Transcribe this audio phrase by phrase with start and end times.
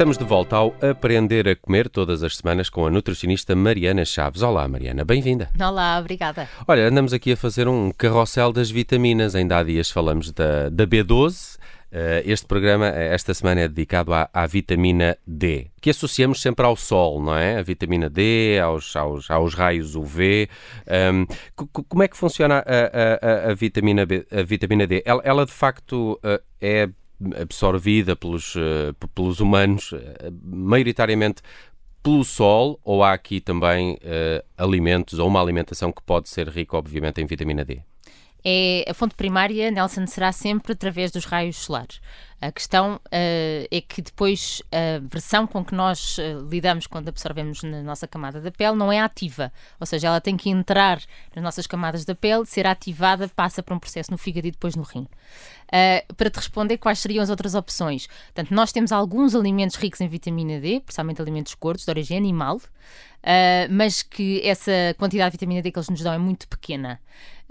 [0.00, 4.40] Estamos de volta ao Aprender a Comer todas as semanas com a nutricionista Mariana Chaves.
[4.40, 5.50] Olá, Mariana, bem-vinda.
[5.60, 6.48] Olá, obrigada.
[6.66, 9.34] Olha, andamos aqui a fazer um carrossel das vitaminas.
[9.34, 11.58] Ainda há dias falamos da, da B12.
[11.92, 16.64] Uh, este programa, eh, esta semana, é dedicado à, à, vitamina D, que associamos sempre
[16.64, 17.58] ao sol, não é?
[17.58, 20.48] A vitamina D, aos, aos, aos raios UV.
[21.12, 21.26] Um,
[21.88, 25.02] como é que funciona a, a, a, vitamina, B, a vitamina D?
[25.04, 26.88] Ela, ela de facto, uh, é
[27.40, 29.98] absorvida pelos, uh, pelos humanos, uh,
[30.44, 31.42] maioritariamente
[32.02, 36.76] pelo sol, ou há aqui também uh, alimentos ou uma alimentação que pode ser rica,
[36.76, 37.82] obviamente, em vitamina D?
[38.44, 42.00] É, a fonte primária, Nelson, será sempre através dos raios solares.
[42.40, 47.62] A questão uh, é que depois a versão com que nós uh, lidamos quando absorvemos
[47.62, 51.02] na nossa camada da pele não é ativa, ou seja, ela tem que entrar
[51.34, 54.74] nas nossas camadas da pele, ser ativada, passa por um processo no fígado e depois
[54.74, 55.06] no rim.
[55.66, 58.06] Uh, para te responder, quais seriam as outras opções?
[58.06, 62.58] Portanto, nós temos alguns alimentos ricos em vitamina D, principalmente alimentos gordos, de origem animal,
[63.70, 67.00] mas que essa quantidade de vitamina D que eles nos dão é muito pequena.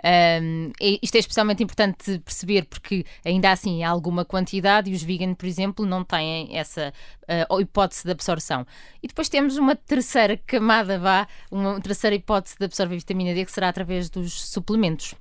[0.04, 5.34] Um, isto é especialmente importante perceber porque ainda assim há alguma quantidade e os vegan,
[5.34, 6.94] por exemplo, não têm essa
[7.52, 8.66] uh, hipótese de absorção.
[9.04, 13.52] E depois temos uma terceira camada, vá, uma terceira hipótese de absorver vitamina D que
[13.52, 15.14] será através dos suplementos.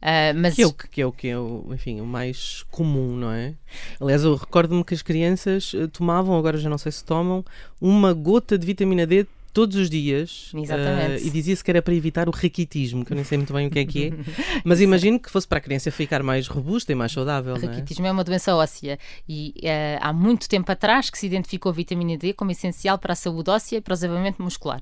[0.00, 0.54] Uh, mas...
[0.54, 3.54] que, é o, que é o que é o, enfim, o mais comum, não é?
[4.00, 7.42] Aliás, eu recordo-me que as crianças eh, tomavam, agora já não sei se tomam,
[7.80, 11.22] uma gota de vitamina D todos os dias Exatamente.
[11.22, 13.68] Uh, e dizia-se que era para evitar o raquitismo, que eu nem sei muito bem
[13.68, 14.10] o que é que é,
[14.64, 17.54] mas imagino que fosse para a criança ficar mais robusta e mais saudável.
[17.54, 18.08] O raquitismo é?
[18.08, 18.12] é?
[18.12, 22.32] uma doença óssea e uh, há muito tempo atrás que se identificou a vitamina D
[22.32, 24.80] como essencial para a saúde óssea e para o desenvolvimento muscular.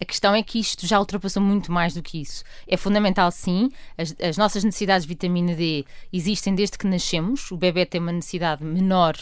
[0.00, 2.44] A questão é que isto já ultrapassou muito mais do que isso.
[2.68, 7.50] É fundamental, sim, as, as nossas necessidades de vitamina D existem desde que nascemos.
[7.50, 9.16] O bebê tem uma necessidade menor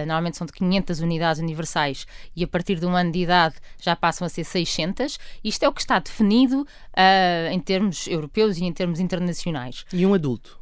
[0.00, 3.94] normalmente são de 500 unidades universais e a partir de um ano de idade já
[3.94, 5.18] passam a ser 600.
[5.42, 9.84] Isto é o que está definido uh, em termos europeus e em termos internacionais.
[9.92, 10.58] E um adulto?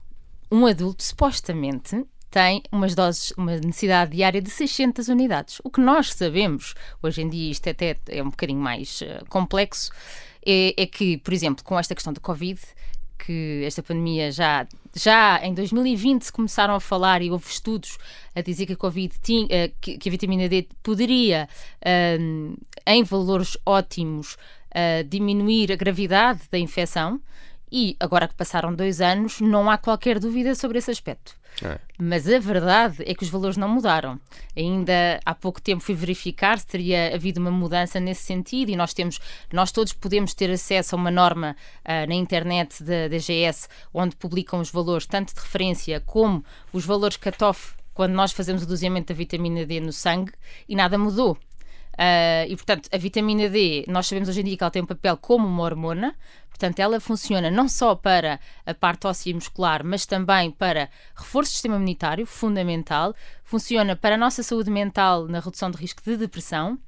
[0.51, 5.61] Um adulto, supostamente, tem umas doses, uma necessidade diária de 600 unidades.
[5.63, 9.91] O que nós sabemos, hoje em dia isto até é um bocadinho mais uh, complexo,
[10.45, 12.61] é, é, que, por exemplo, com esta questão do Covid,
[13.25, 17.99] que esta pandemia já, já em 2020 se começaram a falar e houve estudos
[18.35, 22.57] a dizer que a Covid tinha, uh, que, que, a vitamina D poderia, uh,
[22.87, 27.21] em valores ótimos, uh, diminuir a gravidade da infecção.
[27.75, 31.35] E agora que passaram dois anos, não há qualquer dúvida sobre esse aspecto.
[31.65, 31.79] É.
[31.99, 34.21] Mas a verdade é que os valores não mudaram.
[34.55, 38.93] Ainda há pouco tempo fui verificar se teria havido uma mudança nesse sentido e nós
[38.93, 39.19] temos,
[39.51, 44.61] nós todos podemos ter acesso a uma norma uh, na internet da DGS onde publicam
[44.61, 46.45] os valores tanto de referência como
[46.75, 50.33] os valores cut-off quando nós fazemos o doseamento da vitamina D no sangue
[50.69, 51.39] e nada mudou.
[51.93, 54.87] Uh, e, portanto, a vitamina D, nós sabemos hoje em dia que ela tem um
[54.87, 56.15] papel como uma hormona,
[56.49, 61.51] portanto, ela funciona não só para a parte óssea e muscular, mas também para reforço
[61.51, 63.15] do sistema imunitário, fundamental,
[63.45, 66.79] funciona para a nossa saúde mental na redução de risco de depressão.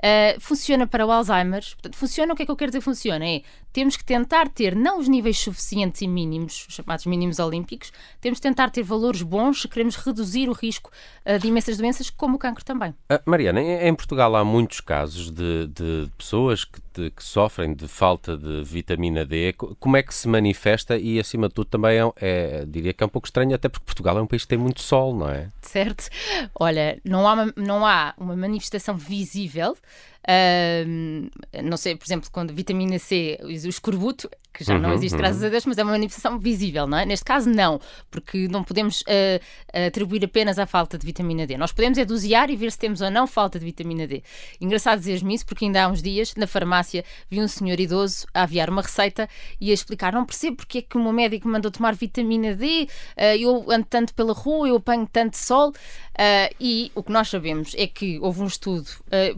[0.00, 1.62] Uh, funciona para o Alzheimer.
[1.62, 3.26] Portanto, funciona, o que é que eu quero dizer funciona?
[3.26, 8.38] É, temos que tentar ter não os níveis suficientes e mínimos, chamados mínimos olímpicos, temos
[8.38, 10.90] que tentar ter valores bons se queremos reduzir o risco
[11.26, 12.90] uh, de imensas doenças, como o cancro também.
[13.12, 17.86] Uh, Mariana, em, Portugal há muitos casos de, de pessoas que, de, que, sofrem de
[17.88, 19.54] falta de vitamina D.
[19.78, 23.06] Como é que se manifesta e, acima de tudo, também é, é, diria que é
[23.06, 25.48] um pouco estranho, até porque Portugal é um país que tem muito sol, não é?
[25.62, 26.08] Certo.
[26.54, 29.76] Olha, não há não há uma manifestação visível
[30.20, 31.30] Uh,
[31.62, 35.20] não sei, por exemplo, quando vitamina C, o escorbuto, que já uhum, não existe, uhum.
[35.20, 37.06] graças a Deus, mas é uma manifestação visível, não é?
[37.06, 41.56] Neste caso, não, porque não podemos uh, atribuir apenas à falta de vitamina D.
[41.56, 44.22] Nós podemos é dosear e ver se temos ou não falta de vitamina D.
[44.60, 48.42] Engraçado dizer-me isso, porque ainda há uns dias, na farmácia, vi um senhor idoso a
[48.42, 49.28] aviar uma receita
[49.60, 52.54] e a explicar: não percebo porque é que o meu médico me mandou tomar vitamina
[52.54, 55.70] D, uh, eu ando tanto pela rua, eu apanho tanto sol.
[55.70, 58.90] Uh, e o que nós sabemos é que houve um estudo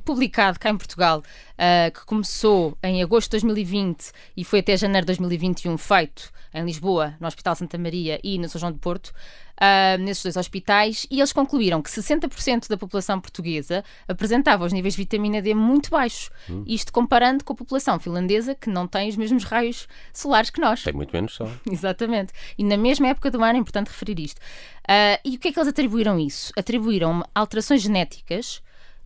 [0.04, 5.04] publicado cá em Portugal uh, que começou em agosto de 2020 e foi até janeiro
[5.04, 9.08] de 2021 feito em Lisboa, no Hospital Santa Maria e no São João de Porto,
[9.08, 14.94] uh, nesses dois hospitais, e eles concluíram que 60% da população portuguesa apresentava os níveis
[14.94, 16.30] de vitamina D muito baixos.
[16.48, 16.64] Hum.
[16.66, 20.82] Isto comparando com a população finlandesa, que não tem os mesmos raios solares que nós.
[20.82, 21.50] Tem muito menos sol.
[21.70, 22.32] Exatamente.
[22.58, 24.38] E na mesma época do ano é importante referir isto.
[24.38, 26.52] Uh, e o que é que eles atribuíram isso?
[26.56, 28.62] Atribuíram alterações genéticas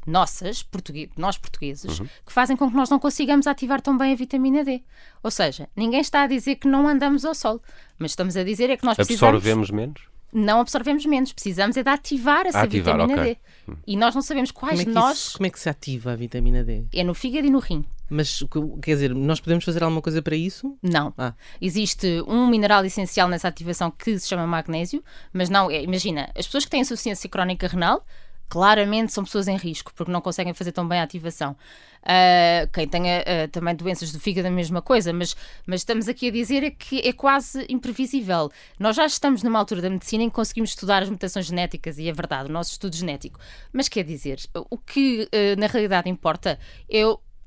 [0.06, 2.06] nossas, português, nós portugueses, uhum.
[2.24, 4.82] que fazem com que nós não consigamos ativar tão bem a vitamina D.
[5.22, 7.60] Ou seja, ninguém está a dizer que não andamos ao sol,
[7.98, 9.36] mas estamos a dizer é que nós precisamos...
[9.36, 10.16] Absorvemos menos?
[10.32, 11.32] não absorvemos menos.
[11.32, 13.34] Precisamos é de ativar essa ativar, vitamina okay.
[13.34, 13.72] D.
[13.72, 13.76] Hum.
[13.86, 15.18] E nós não sabemos quais como é nós.
[15.18, 16.84] Isso, como é que se ativa a vitamina D?
[16.92, 17.84] É no fígado e no rim.
[18.08, 18.44] Mas,
[18.82, 20.76] quer dizer, nós podemos fazer alguma coisa para isso?
[20.80, 21.12] Não.
[21.18, 21.34] Ah.
[21.60, 25.02] Existe um mineral essencial nessa ativação que se chama magnésio,
[25.32, 28.04] mas não, é, imagina, as pessoas que têm insuficiência crónica renal,
[28.48, 31.56] claramente são pessoas em risco, porque não conseguem fazer tão bem a ativação.
[32.02, 35.34] Uh, quem tenha uh, também doenças do fígado, a mesma coisa, mas,
[35.66, 38.50] mas estamos aqui a dizer é que é quase imprevisível.
[38.78, 42.08] Nós já estamos numa altura da medicina em que conseguimos estudar as mutações genéticas, e
[42.08, 43.40] é verdade, o nosso estudo genético.
[43.72, 44.38] Mas quer dizer,
[44.70, 46.58] o que uh, na realidade importa
[46.88, 47.02] é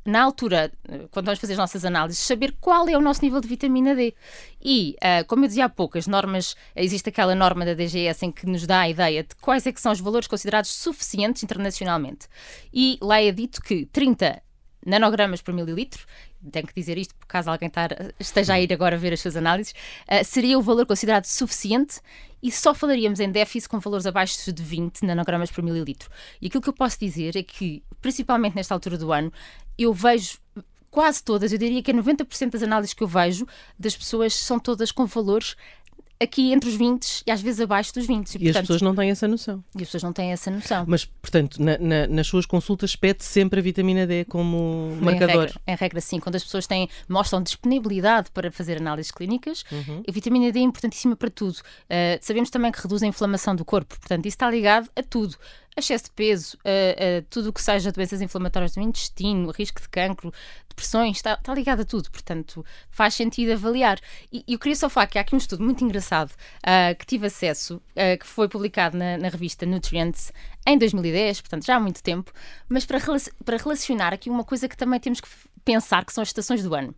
[0.05, 0.71] na altura,
[1.11, 4.13] quando vamos fazer as nossas análises, saber qual é o nosso nível de vitamina D.
[4.61, 8.31] E, uh, como eu dizia há pouco, as normas, existe aquela norma da DGS em
[8.31, 12.27] que nos dá a ideia de quais é que são os valores considerados suficientes internacionalmente.
[12.73, 14.41] E lá é dito que 30
[14.85, 16.05] nanogramas por mililitro,
[16.51, 19.35] tenho que dizer isto por caso alguém tar, esteja a ir agora ver as suas
[19.35, 19.73] análises,
[20.07, 21.99] uh, seria o valor considerado suficiente
[22.41, 26.09] e só falaríamos em déficit com valores abaixo de 20 nanogramas por mililitro.
[26.41, 29.31] E aquilo que eu posso dizer é que, principalmente nesta altura do ano,
[29.83, 30.37] eu vejo
[30.91, 33.47] quase todas, eu diria que é 90% das análises que eu vejo
[33.77, 35.55] das pessoas são todas com valores
[36.21, 38.35] aqui entre os 20 e às vezes abaixo dos 20.
[38.35, 39.63] E, e portanto, as pessoas não têm essa noção.
[39.73, 40.83] E as pessoas não têm essa noção.
[40.87, 45.45] Mas, portanto, na, na, nas suas consultas pede sempre a vitamina D como em marcador?
[45.45, 46.19] Regra, em regra, sim.
[46.19, 50.03] Quando as pessoas têm, mostram disponibilidade para fazer análises clínicas, uhum.
[50.07, 51.55] a vitamina D é importantíssima para tudo.
[51.55, 55.37] Uh, sabemos também que reduz a inflamação do corpo, portanto, isso está ligado a tudo
[55.79, 56.59] excesso de peso, uh,
[57.19, 60.33] uh, tudo o que seja doenças inflamatórias do intestino, risco de cancro,
[60.67, 63.99] depressões, está, está ligado a tudo, portanto faz sentido avaliar.
[64.31, 67.27] E, eu queria só falar que há aqui um estudo muito engraçado uh, que tive
[67.27, 67.81] acesso,
[68.19, 70.31] que foi publicado na, na, revista Nutrients
[70.65, 72.31] em 2010, portanto já há muito tempo,
[72.67, 72.99] mas para,
[73.43, 75.27] para relacionar aqui uma coisa que também temos que
[75.65, 76.95] pensar, que são as estações do ano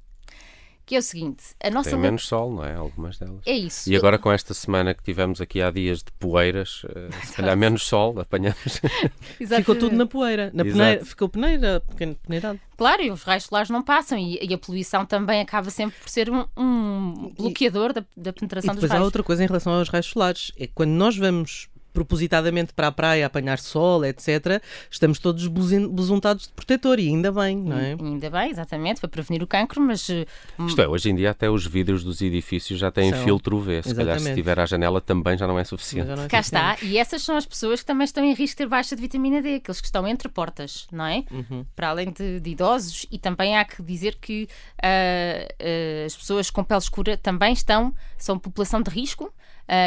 [0.85, 1.91] que é o seguinte: a nossa.
[1.91, 2.75] Tem menos sol, não é?
[2.75, 3.41] Algumas delas.
[3.45, 3.91] É isso.
[3.91, 7.55] E agora, com esta semana que tivemos aqui há dias de poeiras, uh, se calhar
[7.57, 8.81] menos sol, apanhamos.
[9.37, 10.51] ficou tudo na poeira.
[10.53, 11.81] Na peneira, ficou peneira,
[12.23, 12.59] peneirado.
[12.77, 16.09] Claro, e os raios solares não passam e, e, a poluição também acaba sempre por
[16.09, 18.81] ser um, um bloqueador e, da, da penetração e dos raios.
[18.81, 22.87] Depois há outra coisa em relação aos raios solares: é quando nós vamos propositadamente para
[22.87, 27.95] a praia apanhar sol, etc., estamos todos besuntados de protetor e ainda bem, não é?
[27.99, 30.09] Ainda bem, exatamente, para prevenir o cancro, mas.
[30.09, 33.57] Hum, Isto é, hoje em dia até os vidros dos edifícios já têm são, filtro
[33.57, 33.83] UV.
[33.83, 33.97] Se exatamente.
[33.97, 36.07] calhar se estiver à janela também já não é suficiente.
[36.07, 38.55] Não é Cá está, e essas são as pessoas que também estão em risco de
[38.57, 41.23] ter baixa de vitamina D, aqueles que estão entre portas, não é?
[41.31, 41.65] Uhum.
[41.75, 44.47] Para além de, de, idosos, e também há que dizer que
[44.83, 49.33] uh, uh, as pessoas com pele escura também estão, são população de risco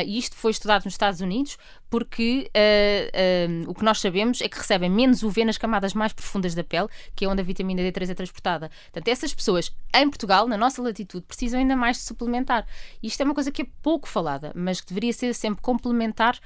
[0.06, 1.58] e isto foi estudado nos Estados Unidos
[1.94, 6.12] porque uh, uh, o que nós sabemos é que recebem menos UV nas camadas mais
[6.12, 8.69] profundas da pele, que é onde a vitamina D3 é transportada.
[8.86, 12.66] Portanto, essas pessoas em Portugal, na nossa latitude, precisam ainda mais de suplementar.
[13.00, 16.36] Isto é uma coisa que é pouco falada, mas que deveria ser sempre complementar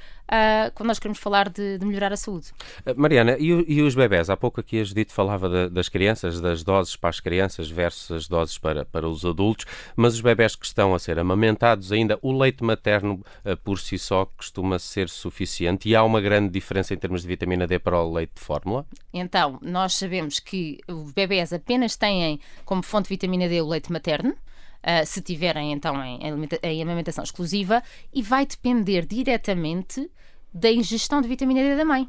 [0.74, 2.48] quando nós queremos falar de, de melhorar a saúde.
[2.94, 4.28] Mariana, e, e, os bebés?
[4.28, 8.10] Há pouco aqui a Judite falava de, das crianças, das doses para as crianças versus
[8.10, 9.64] as doses para, para os adultos,
[9.96, 13.24] mas os bebés que estão a ser amamentados ainda, o leite materno
[13.64, 17.66] por si só costuma ser suficiente e há uma grande diferença em termos de vitamina
[17.66, 18.86] D para o leite de fórmula?
[19.12, 23.92] Então, nós sabemos que os bebés apenas têm como fonte de vitamina D o leite
[23.92, 24.34] materno.
[24.78, 26.20] Uh, se tiverem então em,
[26.62, 27.82] em amamentação exclusiva,
[28.14, 30.08] e vai depender diretamente
[30.54, 32.08] da ingestão de vitamina D da mãe.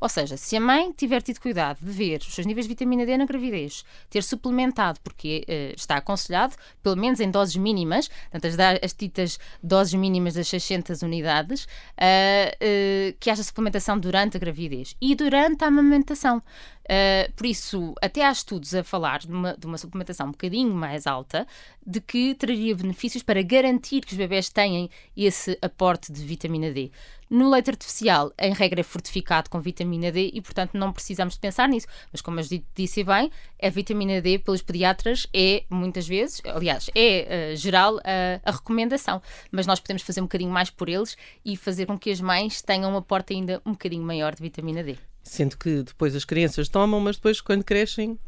[0.00, 3.06] Ou seja, se a mãe tiver tido cuidado de ver os seus níveis de vitamina
[3.06, 8.46] D na gravidez, ter suplementado, porque uh, está aconselhado, pelo menos em doses mínimas, portanto,
[8.46, 14.40] as, as ditas doses mínimas das 600 unidades, uh, uh, que haja suplementação durante a
[14.40, 16.42] gravidez e durante a amamentação.
[16.84, 20.74] Uh, por isso, até há estudos a falar de uma, de uma, suplementação um bocadinho
[20.74, 21.46] mais alta,
[21.86, 26.90] de que traria benefícios para garantir que os bebés tenham esse aporte de vitamina D.
[27.30, 31.40] No leite artificial, em regra, é fortificado com vitamina D e, portanto, não precisamos de
[31.40, 31.86] pensar nisso.
[32.12, 33.30] Mas, como eu disse bem,
[33.62, 38.00] a vitamina D pelos pediatras é, muitas vezes, aliás, é uh, geral uh,
[38.44, 39.22] a recomendação.
[39.50, 42.60] Mas nós podemos fazer um bocadinho mais por eles e fazer com que as mães
[42.60, 44.98] tenham um aporte ainda um bocadinho maior de vitamina D.
[45.24, 48.18] Sendo que depois as crianças tomam, mas depois, quando crescem,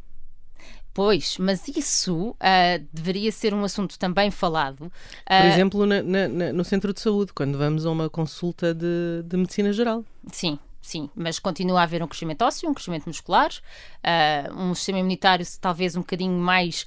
[0.96, 4.84] Pois, mas isso uh, deveria ser um assunto também falado.
[4.84, 4.90] Uh,
[5.26, 9.36] Por exemplo, na, na, no centro de saúde, quando vamos a uma consulta de, de
[9.36, 10.02] medicina geral.
[10.32, 14.98] Sim, sim, mas continua a haver um crescimento ósseo, um crescimento muscular, uh, um sistema
[14.98, 16.86] imunitário talvez um bocadinho mais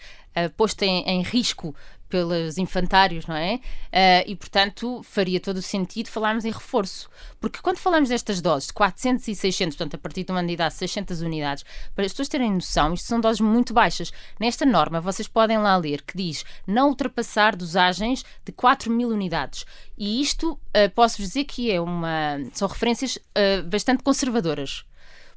[0.57, 1.75] posto em, em, risco
[2.09, 3.55] pelos infantários, não é?
[3.55, 7.09] Uh, e, portanto, faria todo o sentido falarmos em reforço.
[7.39, 10.73] Porque quando falamos destas doses, de 400 e 600, portanto, a partir de uma unidade,
[10.73, 11.63] 600 unidades,
[11.95, 14.11] para as pessoas terem noção, isto são doses muito baixas.
[14.39, 19.65] Nesta norma, vocês podem lá ler que diz não ultrapassar dosagens de 4 mil unidades.
[19.97, 24.83] E isto, uh, posso-vos dizer que é uma, são referências uh, bastante conservadoras.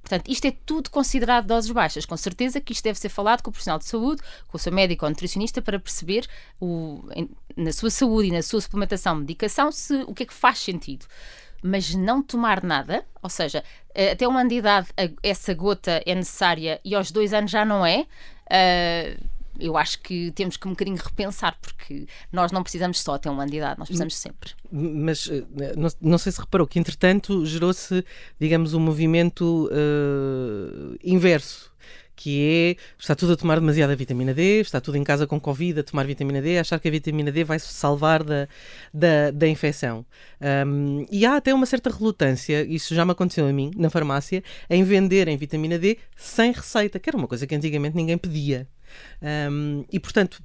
[0.03, 2.05] Portanto, isto é tudo considerado doses baixas.
[2.05, 4.73] Com certeza que isto deve ser falado com o profissional de saúde, com o seu
[4.73, 6.27] médico ou nutricionista, para perceber
[6.61, 7.05] o,
[7.57, 11.07] na sua saúde e na sua suplementação, medicação, se, o que é que faz sentido
[11.63, 13.63] mas não tomar nada, ou seja,
[13.95, 14.89] eh, até uma idade
[15.23, 18.05] essa gota é necessária e aos dois anos já não é.
[18.51, 19.17] Uh,
[19.59, 23.47] eu acho que temos que um bocadinho repensar, porque nós não precisamos só ter uma
[23.47, 24.53] idade, nós precisamos sempre.
[24.71, 25.45] Mas eh,
[25.77, 28.05] não, não sei se reparou que, entretanto, gerou-se,
[28.41, 31.73] digamos, um movimento uh, inverso
[32.15, 35.81] que é está tudo a tomar demasiada vitamina D, está tudo em casa com Covid
[35.81, 38.47] a tomar vitamina D, achar que a vitamina D vai se salvar da,
[38.95, 40.07] da, da infecção.
[40.41, 44.43] Um, e há até uma certa relutância, isso já me aconteceu a mim, na farmácia,
[44.71, 48.69] em venderem vitamina D sem receita, que era uma coisa que antigamente ninguém pedia.
[49.23, 50.43] Um, e portanto,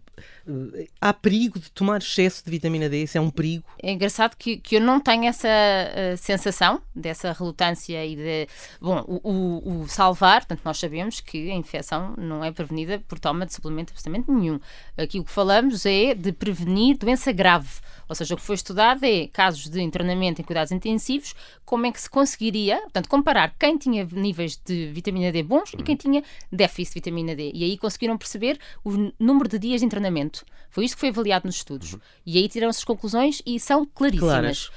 [1.00, 3.04] há perigo de tomar excesso de vitamina D?
[3.04, 3.66] Isso é um perigo?
[3.82, 8.48] É engraçado que, que eu não tenho essa uh, sensação dessa relutância e de.
[8.82, 13.20] Bom, o, o, o, salvar, portanto, nós sabemos que a infecção não é prevenida por
[13.20, 14.60] toma de suplemento absolutamente nenhum.
[14.98, 17.70] Aqui o que falamos é de prevenir doença grave.
[18.08, 21.34] Ou seja, o que foi estudado é casos de internamento em cuidados intensivos,
[21.66, 25.80] como é que se conseguiria, portanto, comparar quem tinha níveis de vitamina D bons uhum.
[25.80, 27.52] e quem tinha déficit de vitamina D.
[27.54, 30.46] E aí conseguiram perceber o número de dias de internamento.
[30.70, 31.94] Foi isto que foi avaliado nos estudos.
[31.94, 32.00] Uhum.
[32.26, 34.70] E aí tiram-se as conclusões e são claríssimas.
[34.70, 34.72] Claras.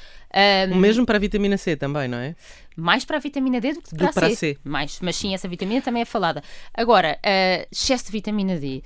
[0.71, 2.37] Um, o mesmo para a vitamina C também, não é?
[2.77, 4.37] Mais para a vitamina D do que para, do a, para C.
[4.37, 4.59] C.
[4.63, 6.43] Mais, mas sim, essa vitamina também é falada.
[6.73, 8.83] Agora, uh, excesso de vitamina D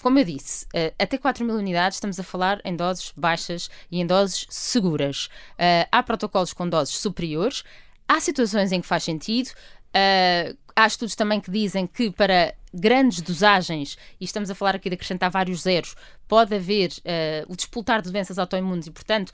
[0.00, 4.00] como eu disse, uh, até 4 mil unidades estamos a falar em doses baixas e
[4.00, 5.26] em doses seguras.
[5.54, 7.64] Uh, há protocolos com doses superiores,
[8.06, 9.48] há situações em que faz sentido.
[9.88, 14.88] Uh, há estudos também que dizem que para grandes dosagens, e estamos a falar aqui
[14.88, 15.96] de acrescentar vários zeros,
[16.26, 16.90] pode haver
[17.48, 19.32] o despoltar de doenças autoimunes e, portanto,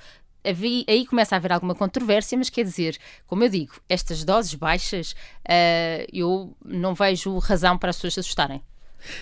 [0.87, 5.17] aí começa a haver alguma controvérsia, mas quer dizer, como eu digo, estas doses baixas,
[6.13, 8.63] eu não vejo razão para as pessoas se assustarem.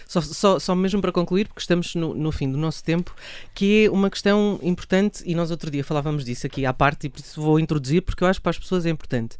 [0.06, 3.14] Só, só, só mesmo para concluir, porque estamos no, no, fim do nosso tempo,
[3.54, 7.10] que é uma questão importante, e nós outro dia falávamos disso aqui à parte, e
[7.10, 9.36] por isso vou introduzir, porque eu acho que para as pessoas é importante.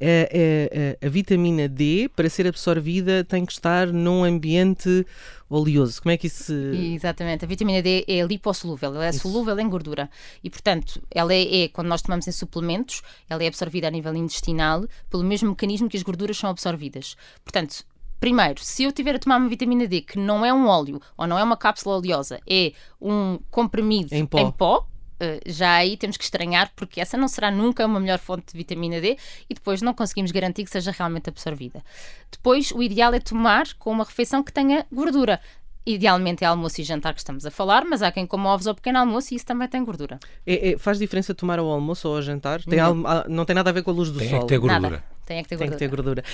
[0.00, 5.06] A, a, a vitamina D, para ser absorvida, tem que estar num ambiente
[5.48, 6.02] oleoso.
[6.02, 6.94] Como é que isso se...
[6.94, 7.44] Exatamente.
[7.44, 9.20] A vitamina D é lipossolúvel, ela é isso.
[9.20, 10.10] solúvel em gordura.
[10.42, 14.14] E, portanto, ela é, é, quando nós tomamos em suplementos, ela é absorvida a nível
[14.14, 17.16] intestinal pelo mesmo mecanismo que as gorduras são absorvidas.
[17.44, 17.84] Portanto,
[18.18, 21.26] Primeiro, se eu tiver a tomar uma vitamina D que não é um óleo ou
[21.26, 25.96] não é uma cápsula oleosa, é um comprimido em pó, em pó Uh, já aí
[25.96, 29.16] temos que estranhar porque essa não será nunca uma melhor fonte de vitamina D
[29.48, 31.82] e depois não conseguimos garantir que seja realmente absorvida.
[32.30, 35.40] Depois, o ideal é tomar com uma refeição que tenha gordura.
[35.86, 38.74] Idealmente é almoço e jantar que estamos a falar, mas há quem coma ovos ao
[38.74, 40.18] pequeno almoço e isso também tem gordura.
[40.46, 42.62] É, é, faz diferença tomar ao almoço ou ao jantar?
[42.64, 43.06] Tem não.
[43.06, 44.40] Al, não tem nada a ver com a luz do tem sol.
[44.40, 44.90] Tem que ter gordura.
[44.90, 45.04] Nada.
[45.24, 45.78] Tem que ter gordura.
[45.78, 46.24] Tem que ter gordura.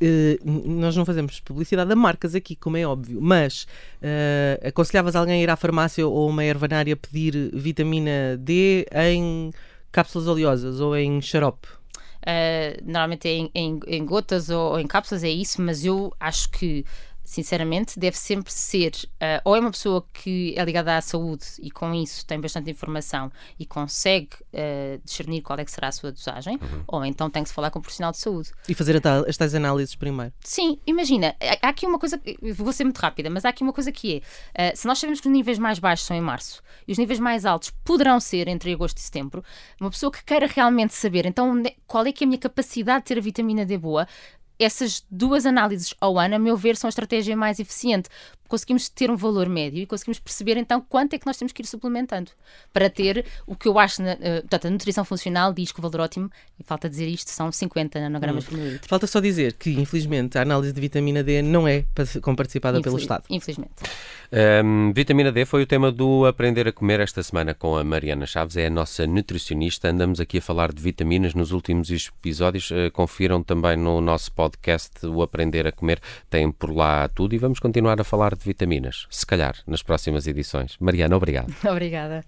[0.00, 3.64] É, nós não fazemos publicidade a marcas aqui, como é óbvio, mas
[4.00, 9.50] uh, aconselhavas alguém a ir à farmácia ou uma ervanária pedir vitamina D em
[9.90, 11.68] cápsulas oleosas ou em xarope?
[12.18, 16.12] Uh, normalmente é em, em, em gotas ou, ou, em cápsulas, é isso, mas eu
[16.20, 16.84] acho que
[17.28, 21.70] sinceramente, deve sempre ser uh, ou é uma pessoa que é ligada à saúde e
[21.70, 23.30] com isso tem bastante informação
[23.60, 26.84] e consegue uh, discernir qual é que será a sua dosagem, uhum.
[26.86, 28.50] ou então tem que se falar com um profissional de saúde.
[28.66, 30.32] E fazer as tais análises primeiro.
[30.40, 32.18] Sim, imagina, há aqui uma coisa,
[32.56, 34.22] vou ser muito rápida, mas há aqui uma coisa que
[34.54, 36.96] é, uh, se nós sabemos que os níveis mais baixos são em março e os
[36.96, 39.44] níveis mais altos poderão ser entre agosto e setembro,
[39.78, 43.08] uma pessoa que queira realmente saber, então qual é que é a minha capacidade de
[43.08, 44.08] ter a vitamina D boa,
[44.58, 48.08] essas duas análises ao ano, a meu ver, são a estratégia mais eficiente.
[48.48, 51.62] Conseguimos ter um valor médio e conseguimos perceber então quanto é que nós temos que
[51.62, 52.30] ir suplementando
[52.72, 54.02] para ter o que eu acho.
[54.02, 57.30] Na, uh, portanto, a nutrição funcional diz que o valor ótimo, e falta dizer isto,
[57.30, 58.48] são 50 nanogramas hum.
[58.48, 58.88] por mililitro.
[58.88, 61.84] Falta só dizer que, infelizmente, a análise de vitamina D não é
[62.36, 63.24] participada pelo Estado.
[63.28, 63.72] Infelizmente.
[64.30, 68.26] Um, vitamina D foi o tema do Aprender a Comer esta semana com a Mariana
[68.26, 69.88] Chaves, é a nossa nutricionista.
[69.88, 72.70] Andamos aqui a falar de vitaminas nos últimos episódios.
[72.70, 76.00] Uh, confiram também no nosso podcast O Aprender a Comer.
[76.28, 80.26] Tem por lá tudo e vamos continuar a falar de vitaminas, se calhar, nas próximas
[80.26, 80.76] edições.
[80.80, 81.54] Mariana, obrigado.
[81.68, 82.24] Obrigada.